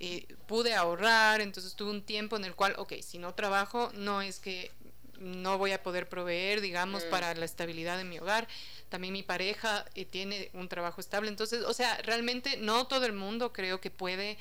[0.06, 4.22] eh, pude ahorrar, entonces tuve un tiempo en el cual, ok, si no trabajo, no
[4.22, 4.70] es que
[5.18, 7.10] no voy a poder proveer, digamos, mm.
[7.10, 8.50] para la estabilidad de mi hogar.
[8.90, 11.30] También mi pareja eh, tiene un trabajo estable.
[11.30, 14.38] Entonces, o sea, realmente no todo el mundo creo que puede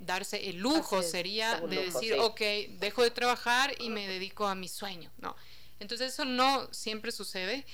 [0.00, 2.40] darse el lujo, sería de decir, ok,
[2.80, 5.12] dejo de trabajar y me dedico a mi sueño.
[5.18, 5.36] No.
[5.78, 7.64] Entonces, eso no siempre sucede,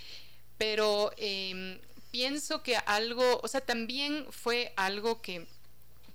[0.59, 5.47] pero em, pienso que algo, o sea, también fue algo que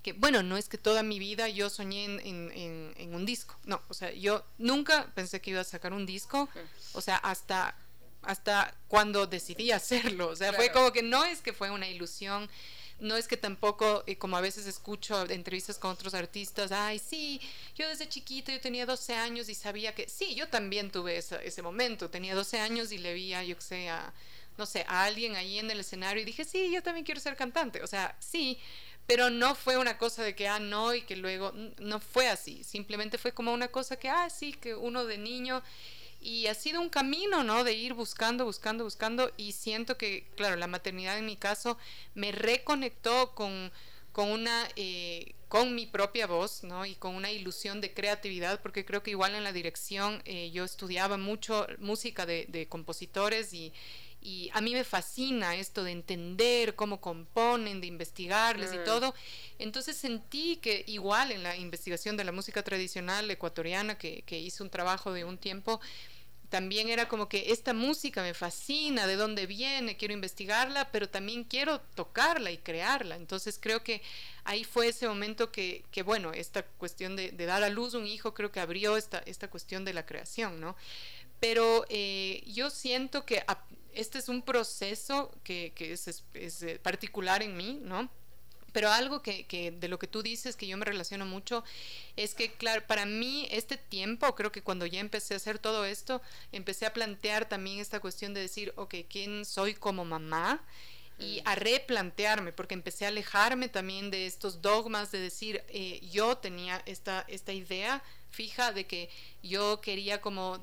[0.02, 3.94] que, bueno, no es que toda mi vida yo soñé en, un disco, no, o
[3.94, 6.48] sea, yo nunca pensé que iba a sacar un disco,
[6.92, 7.74] o sea, hasta,
[8.22, 12.48] hasta cuando decidí hacerlo, o sea, fue como que no es que fue una ilusión,
[13.00, 17.40] no es que tampoco, eh, como a veces escucho entrevistas con otros artistas, ay, sí,
[17.76, 21.62] yo desde chiquito, yo tenía 12 años y sabía que, sí, yo también tuve ese,
[21.62, 24.12] momento, tenía 12 años y le vi a, yo que sé, a,
[24.56, 27.36] no sé, a alguien ahí en el escenario y dije, sí, yo también quiero ser
[27.36, 28.58] cantante, o sea, sí,
[29.08, 32.62] pero no fue una cosa de que, ah, no, y que luego, no fue así,
[32.62, 35.62] simplemente fue como una cosa que, ah, sí, que uno de niño,
[36.20, 37.64] y ha sido un camino, ¿no?
[37.64, 41.78] De ir buscando, buscando, buscando, y siento que, claro, la maternidad en mi caso
[42.14, 43.72] me reconectó con,
[44.12, 46.84] con una, eh, con mi propia voz, ¿no?
[46.84, 50.64] Y con una ilusión de creatividad, porque creo que igual en la dirección eh, yo
[50.64, 53.72] estudiaba mucho música de, de compositores y
[54.28, 58.84] y a mí me fascina esto de entender cómo componen, de investigarles y mm.
[58.84, 59.14] todo.
[59.58, 64.62] Entonces sentí que igual en la investigación de la música tradicional ecuatoriana, que, que hice
[64.62, 65.80] un trabajo de un tiempo,
[66.50, 71.44] también era como que esta música me fascina, de dónde viene, quiero investigarla, pero también
[71.44, 73.16] quiero tocarla y crearla.
[73.16, 74.02] Entonces creo que
[74.44, 78.06] ahí fue ese momento que, que bueno, esta cuestión de, de, dar a luz un
[78.06, 80.76] hijo creo que abrió esta, esta cuestión de la creación, ¿no?
[81.40, 83.44] Pero eh, yo siento que
[83.98, 88.08] este es un proceso que, es, eh, particular en mí, ¿no?
[88.72, 91.64] Pero algo que, de lo que tú dices, que yo me relaciono mucho,
[92.14, 95.84] es que, claro, para mí este tiempo, creo que cuando ya empecé a hacer todo
[95.84, 100.62] esto, empecé a plantear también esta cuestión de decir, ok, ¿quién soy como mamá?
[101.20, 106.36] y a replantearme, porque empecé a alejarme también de estos dogmas de decir, eh, yo
[106.38, 109.10] tenía esta, esta idea fija de que
[109.42, 110.60] yo quería como,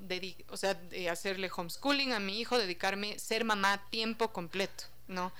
[0.49, 0.79] o sea,
[1.11, 5.31] hacerle homeschooling a mi hijo, dedicarme, ser mamá tiempo completo, ¿no?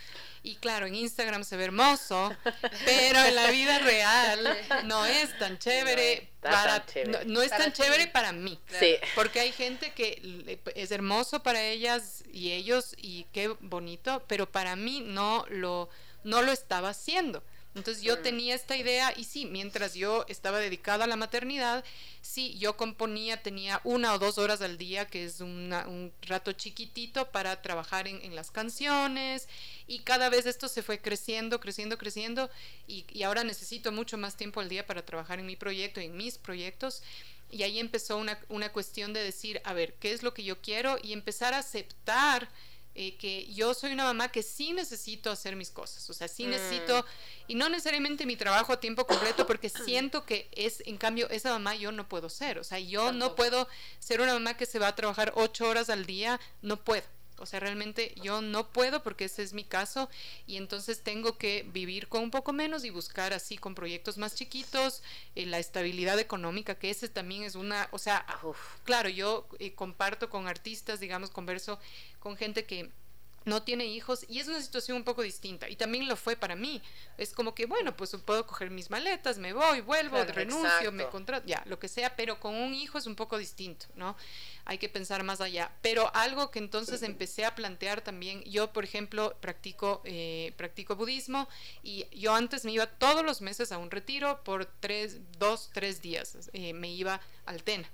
[0.43, 2.35] Y claro, en Instagram se ve hermoso,
[2.85, 6.85] pero en la vida real no es tan chévere no para
[7.25, 8.59] No, es tan chévere para mí.
[8.79, 8.97] Sí.
[9.15, 14.75] Porque hay gente que es hermoso para ellas y ellos y qué bonito, pero para
[14.75, 15.89] mí no lo
[16.23, 17.43] no lo estaba haciendo.
[17.75, 21.83] Entonces yo tenía esta idea y sí, mientras yo estaba dedicada a la maternidad,
[22.21, 27.29] sí, yo componía, tenía una o dos horas al día, que es un rato chiquitito
[27.31, 29.49] para trabajar en, las canciones
[29.88, 32.49] y cada vez esto se fue creciendo, creciendo, creciendo
[32.88, 36.15] y, y ahora necesito mucho más tiempo al día para trabajar en mi proyecto, en
[36.15, 37.03] mis proyectos.
[37.51, 40.61] Y ahí empezó una, una cuestión de decir, a ver, ¿qué es lo que yo
[40.61, 40.97] quiero?
[41.03, 42.49] Y empezar a aceptar
[42.95, 46.45] eh, que yo soy una mamá que sí necesito hacer mis cosas, o sea, sí
[46.47, 46.49] mm.
[46.49, 47.05] necesito,
[47.47, 51.49] y no necesariamente mi trabajo a tiempo completo, porque siento que es, en cambio, esa
[51.51, 53.67] mamá yo no puedo ser, o sea, yo no puedo
[53.99, 57.03] ser una mamá que se va a trabajar ocho horas al día, no puedo.
[57.37, 60.09] O sea, realmente yo no puedo porque ese es mi caso
[60.47, 64.35] y entonces tengo que vivir con un poco menos y buscar así con proyectos más
[64.35, 65.03] chiquitos,
[65.35, 68.25] eh, la estabilidad económica, que ese también es una, o sea,
[68.83, 71.79] claro, yo eh, comparto con artistas, digamos, converso
[72.19, 72.91] con gente que
[73.45, 76.55] no tiene hijos y es una situación un poco distinta y también lo fue para
[76.55, 76.81] mí.
[77.17, 81.45] Es como que, bueno, pues puedo coger mis maletas, me voy, vuelvo, renuncio, me contrato,
[81.45, 84.17] ya, lo que sea, pero con un hijo es un poco distinto, ¿no?
[84.65, 85.71] Hay que pensar más allá.
[85.81, 91.47] Pero algo que entonces empecé a plantear también, yo por ejemplo practico, eh, practico budismo
[91.84, 96.01] y yo antes me iba todos los meses a un retiro por tres, dos, tres
[96.01, 97.89] días, eh, me iba al Tena.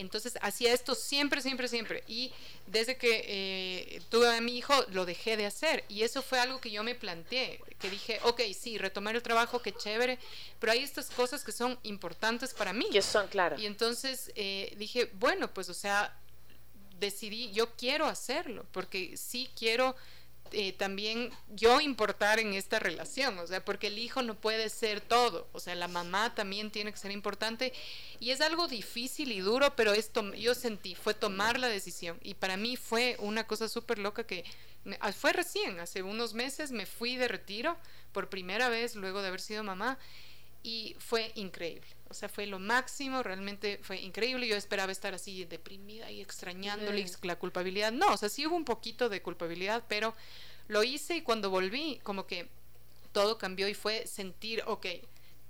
[0.00, 2.04] Entonces hacía esto siempre, siempre, siempre.
[2.06, 2.32] Y
[2.66, 5.84] desde que eh, tuve a mi hijo lo dejé de hacer.
[5.88, 9.60] Y eso fue algo que yo me planteé, que dije, ok, sí, retomar el trabajo,
[9.60, 10.18] qué chévere,
[10.58, 12.88] pero hay estas cosas que son importantes para mí.
[12.90, 13.58] Que son, claro.
[13.58, 16.16] Y entonces eh, dije, bueno, pues o sea,
[16.98, 19.96] decidí, yo quiero hacerlo, porque sí quiero
[20.52, 25.00] eh, también yo importar en esta relación, o sea, porque el hijo no puede ser
[25.00, 27.72] todo, o sea, la mamá también tiene que ser importante
[28.20, 32.34] y es algo difícil y duro, pero esto yo sentí, fue tomar la decisión y
[32.34, 34.44] para mí fue una cosa súper loca que
[35.00, 37.76] ah, fue recién, hace unos meses me fui de retiro
[38.12, 39.98] por primera vez luego de haber sido mamá
[40.62, 41.86] y fue increíble.
[42.10, 44.48] O sea, fue lo máximo, realmente fue increíble.
[44.48, 47.92] Yo esperaba estar así deprimida y extrañándole la culpabilidad.
[47.92, 50.14] No, o sea, sí hubo un poquito de culpabilidad, pero
[50.68, 52.48] lo hice y cuando volví, como que
[53.12, 54.86] todo cambió y fue sentir, ok,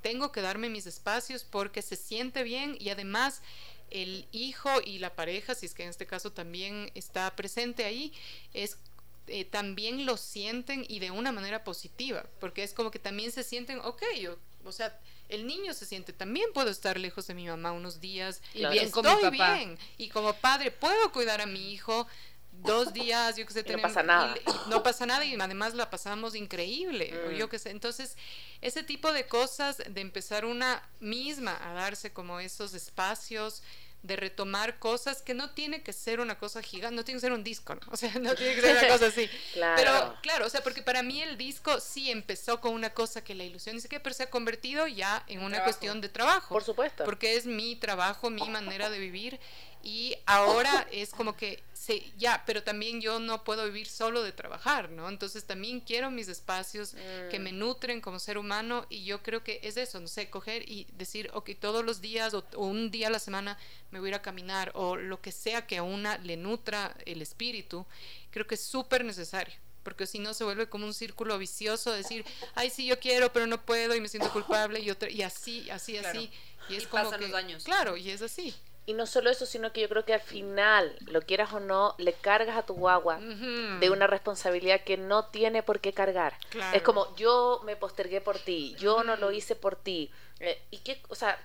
[0.03, 3.43] tengo que darme mis espacios porque se siente bien y además
[3.91, 8.13] el hijo y la pareja, si es que en este caso también está presente ahí,
[8.53, 8.79] es
[9.27, 13.43] eh, también lo sienten y de una manera positiva, porque es como que también se
[13.43, 17.47] sienten, ok, yo, o sea, el niño se siente, también puedo estar lejos de mi
[17.47, 19.79] mamá unos días y bien estoy bien.
[19.97, 22.07] Y como padre puedo cuidar a mi hijo
[22.53, 24.35] dos días, yo que sé, no pasa nada.
[24.69, 27.35] no pasa nada y además la pasamos increíble, mm.
[27.35, 27.71] yo que sé.
[27.71, 28.17] Entonces,
[28.61, 33.63] ese tipo de cosas, de empezar una misma a darse como esos espacios,
[34.03, 37.33] de retomar cosas que no tiene que ser una cosa gigante, no tiene que ser
[37.33, 37.81] un disco, ¿no?
[37.91, 39.29] O sea, no tiene que ser una cosa así.
[39.53, 39.75] claro.
[39.77, 43.35] Pero claro, o sea, porque para mí el disco sí empezó con una cosa que
[43.35, 46.55] la ilusión dice que pero se ha convertido ya en una cuestión de trabajo.
[46.55, 47.05] Por supuesto.
[47.05, 49.41] Porque es mi trabajo, mi manera de vivir
[49.89, 54.33] y ahora es como que sí, ya, pero también yo no puedo vivir solo de
[54.33, 55.09] trabajar, ¿no?
[55.09, 56.95] Entonces también quiero mis espacios
[57.31, 57.59] que me mm.
[57.59, 61.31] nutren como ser humano y yo creo que es eso, no sé, coger y decir,
[61.33, 63.57] ok, todos los días o, un día a la semana
[63.91, 66.95] me voy a ir a caminar o lo que sea que a una le nutra
[67.07, 67.87] el espíritu,
[68.31, 72.23] creo que es súper necesario porque si no se vuelve como un círculo vicioso, decir,
[72.55, 75.71] ay, sí, yo quiero, pero no puedo y me siento culpable y, otra, y así,
[75.71, 76.31] así, así.
[76.69, 77.65] Y es como pasan los años.
[77.65, 78.55] Claro, y es así.
[78.89, 81.95] Y no solo eso, sino que yo creo que al final, lo quieras o no,
[81.99, 86.39] le cargas a tu guagua de una responsabilidad que no tiene por qué cargar.
[86.73, 90.11] Es como, yo me postergué por ti, yo no lo hice por ti.
[90.41, 91.39] Eh, y que, o sea,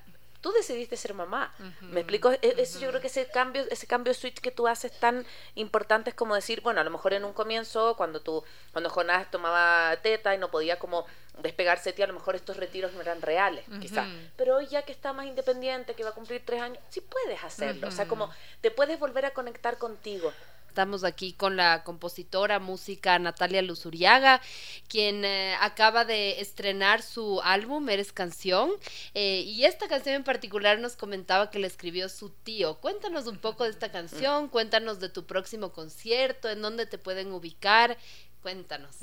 [0.43, 1.51] tú decidiste ser mamá.
[1.79, 2.29] ¿Me explico?
[2.33, 5.25] E, eso yo creo que ese cambio, ese cambio switch que tú haces tan
[5.55, 9.31] importante es como decir, bueno, a lo mejor en un comienzo, cuando tú, cuando Jonás
[9.31, 11.05] tomaba teta y no podía como
[11.41, 14.07] despegarse de ti, a lo mejor estos retiros no eran reales, quizás.
[14.35, 17.41] Pero hoy ya que está más independiente, que va a cumplir tres años, sí puedes
[17.41, 17.87] hacerlo.
[17.87, 18.29] O sea, como
[18.59, 20.33] te puedes volver a conectar contigo.
[20.73, 24.41] Estamos aquí con la compositora música Natalia Luzuriaga,
[24.87, 28.71] quien eh, acaba de estrenar su álbum Eres Canción.
[29.13, 32.79] Eh, y esta canción en particular nos comentaba que la escribió su tío.
[32.79, 37.31] Cuéntanos un poco de esta canción, cuéntanos de tu próximo concierto, en dónde te pueden
[37.33, 37.95] ubicar.
[38.41, 38.95] Cuéntanos.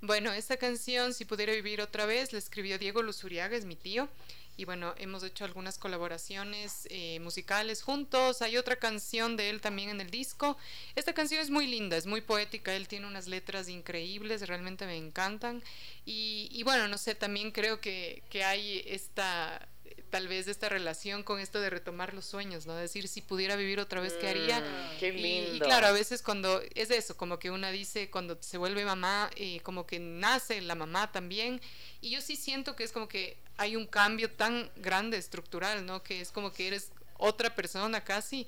[0.00, 4.08] Bueno, esta canción, Si pudiera vivir otra vez, la escribió Diego Luzuriaga, es mi tío
[4.56, 8.42] y bueno, hemos hecho algunas colaboraciones eh, musicales juntos.
[8.42, 10.56] Hay otra canción de él también en el disco.
[10.94, 12.74] Esta canción es muy linda, es muy poética.
[12.74, 15.62] Él tiene unas letras increíbles, realmente me encantan.
[16.04, 19.68] Y, y bueno, no sé, también creo que, que hay esta
[20.10, 22.74] tal vez esta relación con esto de retomar los sueños, ¿no?
[22.74, 24.60] Decir, si pudiera vivir otra vez, ¿qué haría?
[24.60, 25.56] Mm, qué lindo.
[25.56, 29.30] Y, claro, a veces cuando es eso, como que una dice, cuando se vuelve mamá,
[29.36, 31.60] eh, como que nace la mamá también.
[32.00, 36.02] Y yo sí siento que es como que hay un cambio tan grande estructural, ¿no?
[36.02, 38.46] Que es como que eres otra persona casi.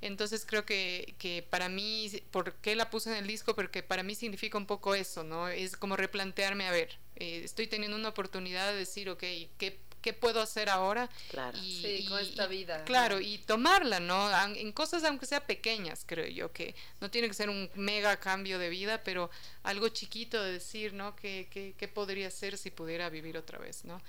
[0.00, 3.54] Entonces creo que, que, para mí, ¿por qué la puse en el disco?
[3.54, 5.48] Porque para mí significa un poco eso, ¿no?
[5.48, 9.24] Es como replantearme, a ver, eh, estoy teniendo una oportunidad de decir, ok,
[9.58, 11.10] ¿qué, qué puedo hacer ahora?
[11.30, 11.58] Claro.
[11.58, 12.84] Y, sí, con esta vida.
[12.84, 14.30] claro, y tomarla, ¿no?
[14.54, 18.60] En cosas aunque sea pequeñas, creo yo, que no tiene que ser un mega cambio
[18.60, 19.30] de vida, pero
[19.64, 21.16] algo chiquito de decir, ¿no?
[21.16, 24.00] ¿Qué, qué, qué podría ser si pudiera vivir otra vez, ¿no?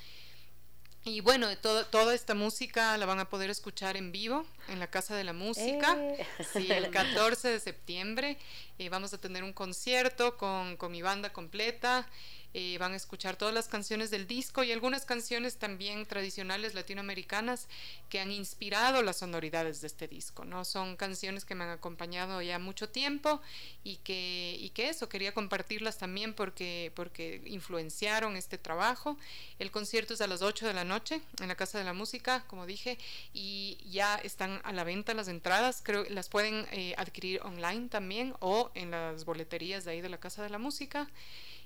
[1.05, 4.87] Y bueno, todo, toda esta música la van a poder escuchar en vivo en la
[4.87, 6.25] Casa de la Música, eh.
[6.53, 8.37] sí, el 14 de septiembre.
[8.77, 12.07] Eh, vamos a tener un concierto con, con mi banda completa.
[12.53, 17.67] Eh, van a escuchar todas las canciones del disco y algunas canciones también tradicionales latinoamericanas
[18.09, 20.65] que han inspirado las sonoridades de este disco, ¿no?
[20.65, 23.39] Son canciones que me han acompañado ya mucho tiempo
[23.83, 29.17] y que, y que eso, quería compartirlas también porque, porque influenciaron este trabajo.
[29.59, 32.43] El concierto es a las 8 de la noche en la Casa de la Música,
[32.47, 32.97] como dije,
[33.31, 38.33] y ya están a la venta las entradas, creo las pueden eh, adquirir online también
[38.39, 41.07] o en las boleterías de ahí de la Casa de la Música.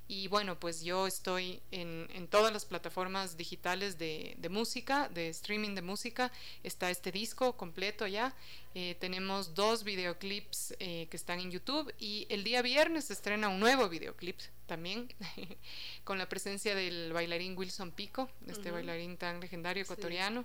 [0.07, 5.29] Y bueno, pues yo estoy en, en todas las plataformas digitales de, de, música, de
[5.29, 6.31] streaming de música.
[6.63, 8.35] Está este disco completo ya.
[8.75, 13.47] Eh, tenemos dos videoclips eh, que están en YouTube y el día viernes se estrena
[13.47, 15.13] un nuevo videoclip también
[16.03, 20.43] con la presencia del bailarín Wilson Pico, este bailarín tan legendario ecuatoriano.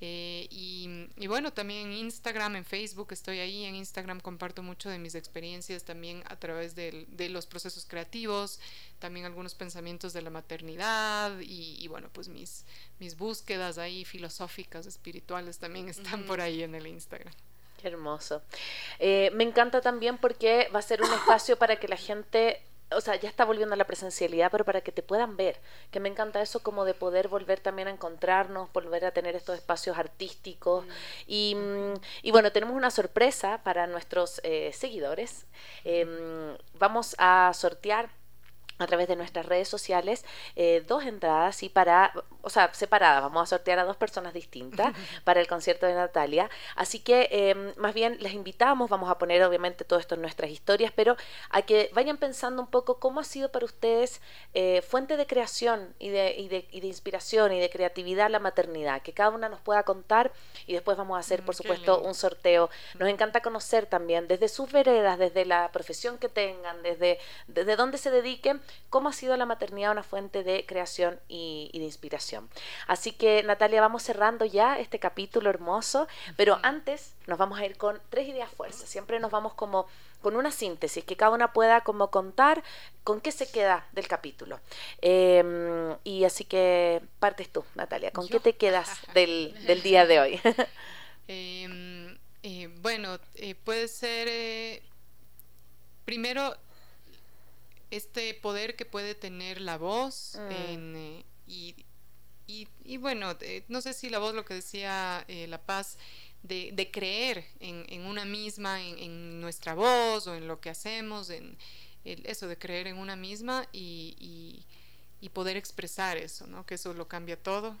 [0.00, 3.64] Eh, y, bueno, también en Instagram, en Facebook, estoy ahí.
[3.64, 8.60] En Instagram comparto mucho de mis experiencias también a través de, los procesos creativos,
[8.98, 12.64] también algunos pensamientos de la maternidad y, bueno, pues mis,
[12.98, 17.34] mis búsquedas ahí filosóficas, espirituales también están por ahí en el Instagram.
[17.80, 18.42] Qué hermoso.
[18.98, 23.00] Eh, me encanta también porque va a ser un espacio para que la gente o
[23.00, 26.08] sea, ya está volviendo a la presencialidad, pero para que te puedan ver, que me
[26.08, 30.86] encanta eso como de poder volver también a encontrarnos, volver a tener estos espacios artísticos.
[30.86, 30.90] Mm.
[31.26, 35.46] Y, mm, y, bueno, tenemos una sorpresa para nuestros eh, seguidores.
[35.84, 38.10] Em, vamos a sortear
[38.78, 40.24] a través de nuestras redes sociales
[40.56, 42.12] eh, dos entradas y para,
[42.42, 46.48] o sea, separadas, vamos a sortear a dos personas distintas para el concierto de Natalia.
[46.76, 50.50] Así que em, más bien les invitamos, vamos a poner obviamente todo esto en nuestras
[50.50, 51.16] historias, pero
[51.50, 54.20] a que vayan pensando un poco cómo ha sido para ustedes
[54.54, 58.38] eh, fuente de creación y de, y, de, y de, inspiración y de creatividad la
[58.38, 60.32] maternidad, que cada una nos pueda contar
[60.66, 62.70] y después vamos a hacer, mm, por supuesto, un sorteo.
[62.98, 67.98] Nos encanta conocer también desde sus veredas, desde la profesión que tengan, desde, desde dónde
[67.98, 68.60] se dediquen,
[68.90, 72.48] cómo ha sido la maternidad una fuente de creación y, de inspiración.
[72.86, 77.76] Así que Natalia, vamos cerrando ya este capítulo hermoso, pero antes nos vamos a ir
[77.76, 78.88] con tres ideas fuerzas.
[78.88, 79.86] Siempre nos vamos como
[80.20, 82.62] con una síntesis, que cada una pueda como contar
[83.04, 84.60] con qué se queda del capítulo.
[85.00, 90.40] Em, y así que partes tú, Natalia, ¿con qué te quedas del, día de hoy?
[91.30, 94.82] Em, eh, bueno, eh, puede ser, eh,
[96.06, 96.56] primero,
[97.90, 100.96] este poder que puede tener la voz mm.
[100.96, 101.24] eh,
[102.46, 105.98] y, bueno, eh, no sé si la voz, lo que decía eh, La Paz,
[106.42, 111.58] de, creer en, una misma, en, nuestra voz o en lo que hacemos, en
[112.04, 114.64] eso de creer en una misma y,
[115.34, 116.64] poder expresar eso, ¿no?
[116.64, 117.76] que eso lo cambia todo.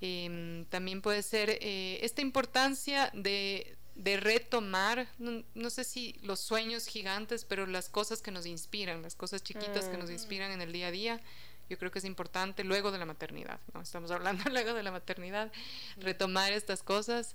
[0.00, 7.44] Em, también puede ser esta importancia de, de retomar, no, sé si los sueños gigantes,
[7.44, 10.14] pero las cosas que nos inspiran, las cosas chiquitas que nos mm.
[10.14, 11.20] inspiran en el día a día,
[11.68, 13.80] yo creo que es importante luego de la maternidad, ¿no?
[13.80, 15.50] Estamos hablando luego de la maternidad,
[15.96, 17.34] retomar estas cosas.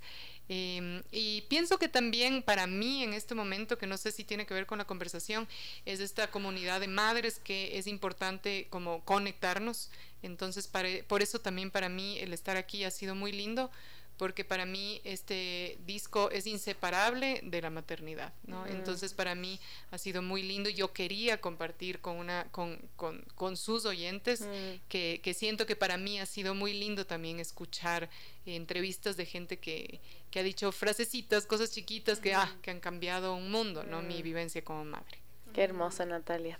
[0.50, 4.46] Em, y pienso que también para mí en este momento, que no sé si tiene
[4.46, 5.48] que ver con la conversación,
[5.86, 9.90] es esta comunidad de madres que es importante como conectarnos.
[10.22, 10.70] Entonces,
[11.08, 13.72] por eso también para mí el estar aquí ha sido muy lindo
[14.18, 18.66] porque para mí este disco es inseparable de la maternidad, ¿no?
[18.66, 19.60] Entonces para mí
[19.92, 20.70] ha sido muy lindo.
[20.70, 24.48] Yo quería compartir con una con, con, con sus oyentes
[24.90, 28.10] que, que, siento que para mí ha sido muy lindo también escuchar
[28.46, 30.02] entrevistas de gente que,
[30.32, 34.02] que, ha dicho frasecitas, cosas chiquitas que, ah, que han cambiado un mundo, ¿no?
[34.02, 35.20] Mi vivencia como madre.
[35.54, 36.60] Qué hermosa, Natalia.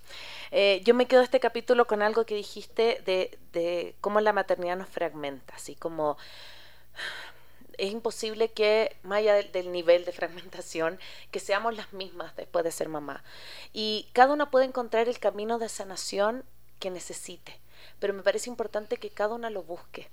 [0.52, 4.78] Eh, yo me quedo este capítulo con algo que dijiste de, de cómo la maternidad
[4.78, 6.18] nos fragmenta, así como
[7.78, 11.00] es imposible que, más allá del, nivel de fragmentación,
[11.32, 13.24] que seamos las mismas después de ser mamá.
[13.74, 16.44] Y cada una puede encontrar el camino de sanación
[16.80, 17.60] que necesite,
[18.00, 20.10] pero me parece importante que cada una lo busque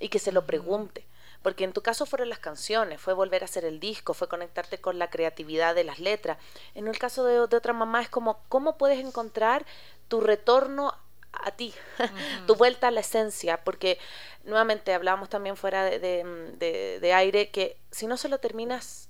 [0.00, 1.06] y que se lo pregunte.
[1.42, 4.80] Porque en tu caso fueron las canciones, fue volver a hacer el disco, fue conectarte
[4.80, 6.36] con la creatividad de las letras.
[6.74, 9.64] En el caso de, de otra mamá es como, ¿cómo puedes encontrar
[10.08, 10.94] tu retorno
[11.32, 11.74] a ti,
[12.46, 13.98] tu vuelta a la esencia, porque
[14.44, 19.08] nuevamente hablábamos también fuera de, aire que si no se lo terminas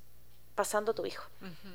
[0.55, 1.29] pasando a tu hijo,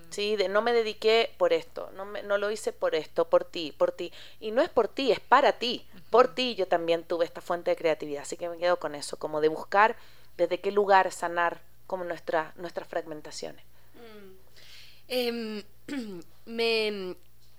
[0.09, 0.35] ¿sí?
[0.35, 3.73] De no me dediqué por esto, no, me, no lo hice por esto, por ti,
[3.77, 4.11] por ti.
[4.41, 5.87] Y no es por ti, es para ti.
[6.09, 9.17] Por ti yo también tuve esta fuente de creatividad, así que me quedo con eso,
[9.17, 9.95] como de buscar
[10.35, 13.63] desde qué lugar sanar como nuestra, nuestras fragmentaciones.
[13.95, 14.33] Mm.
[15.07, 15.63] Em,
[16.45, 17.15] me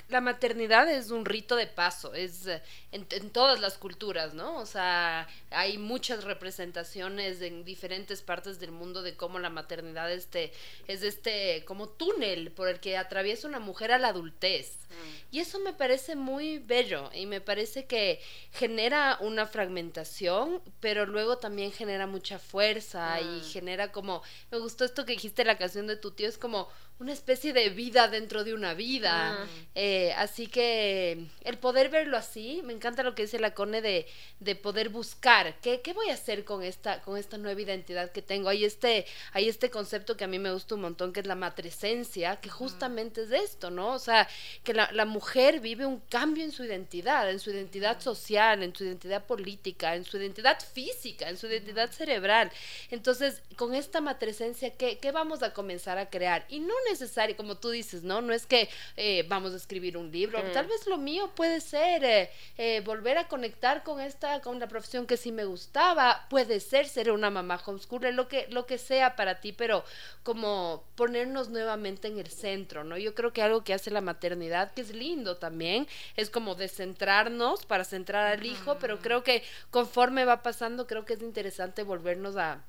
[0.08, 4.56] la maternidad es un rito de paso, es eh, en, todas las culturas, ¿no?
[4.56, 10.52] O sea, hay muchas representaciones en diferentes partes del mundo de cómo la maternidad este,
[10.86, 14.76] es este como túnel por el que atraviesa una mujer a la adultez.
[14.90, 15.36] Mm.
[15.36, 18.20] Y eso me parece muy bello y me parece que
[18.52, 23.44] genera una fragmentación, pero luego también genera mucha fuerza y mm.
[23.44, 26.68] genera como, me gustó esto que dijiste la canción de tu tío, es como
[27.00, 29.36] una especie de vida dentro de una vida.
[29.74, 34.06] Eh, así que el poder verlo así, me encanta lo que dice la Cone de,
[34.38, 38.22] de poder buscar, ¿qué, ¿qué, voy a hacer con esta, con esta nueva identidad que
[38.22, 38.48] tengo?
[38.48, 41.34] Hay este, hay este concepto que a mí me gusta un montón, que es la
[41.34, 43.88] matresencia, que justamente es esto, ¿no?
[43.88, 44.28] O sea,
[44.62, 48.74] que la, la, mujer vive un cambio en su identidad, en su identidad social, en
[48.74, 52.52] su identidad política, en su identidad física, en su identidad cerebral.
[52.90, 56.46] Entonces, con esta matresencia, ¿qué, ¿qué vamos a comenzar a crear?
[56.48, 58.20] Y no necesario, como tú dices, ¿no?
[58.20, 60.38] No es que eh, vamos a escribir un libro.
[60.38, 60.52] Mm.
[60.52, 64.68] Tal vez lo mío puede ser eh, eh, volver a conectar con esta, con la
[64.68, 66.26] profesión que sí me gustaba.
[66.30, 69.84] Puede ser ser una mamá homeschooler, lo que, lo que sea para ti, pero
[70.22, 72.96] como ponernos nuevamente en el centro, ¿no?
[72.96, 75.86] Yo creo que algo que hace la maternidad, que es lindo también,
[76.16, 81.14] es como descentrarnos para centrar al hijo, pero creo que conforme va pasando, creo que
[81.14, 82.62] es interesante volvernos a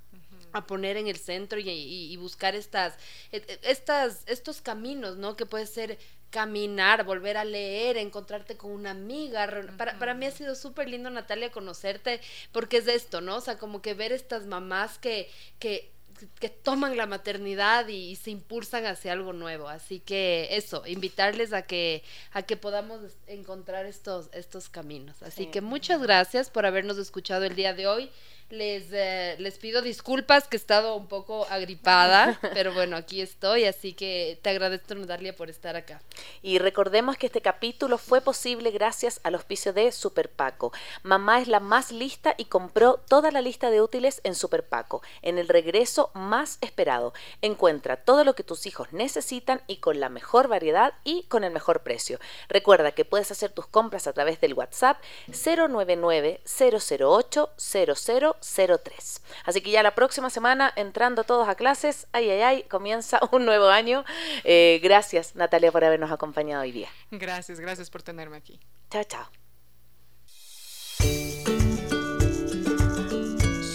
[0.59, 2.93] a poner en el centro y, buscar estas,
[3.31, 5.35] e, e, estas, estos caminos, ¿no?
[5.35, 5.97] Que puede ser
[6.29, 9.47] caminar, volver a leer, encontrarte con una amiga.
[9.77, 12.19] Para, para mí ha sido súper lindo, Natalia, conocerte,
[12.51, 13.37] porque es esto, ¿no?
[13.37, 15.29] O sea, como que ver estas mamás que,
[15.59, 15.95] que
[16.39, 19.67] que toman la maternidad y, se impulsan hacia algo nuevo.
[19.67, 25.21] Así que eso, invitarles a que, a que podamos encontrar estos, estos caminos.
[25.23, 28.11] Así que muchas gracias por habernos escuchado el día de hoy.
[28.51, 33.65] Les, eh, les pido disculpas que he estado un poco agripada, pero bueno, aquí estoy,
[33.65, 35.99] así que te agradezco, Natalia, por estar acá.
[36.43, 40.71] Y recordemos que este capítulo fue posible gracias al auspicio de Super Paco.
[41.01, 45.01] Mamá es la más lista y compró toda la lista de útiles en Super Paco,
[45.23, 47.13] en el regreso más esperado.
[47.41, 51.51] Encuentra todo lo que tus hijos necesitan y con la mejor variedad y con el
[51.51, 52.19] mejor precio.
[52.47, 59.21] Recuerda que puedes hacer tus compras a través del WhatsApp 099 008 00 03.
[59.45, 63.45] Así que ya la próxima semana, entrando todos a clases, ay, ay, ay, comienza un
[63.45, 64.03] nuevo año.
[64.43, 66.89] Eh, gracias, Natalia, por habernos acompañado hoy día.
[67.11, 68.59] Gracias, gracias por tenerme aquí.
[68.89, 69.44] Chao, chao.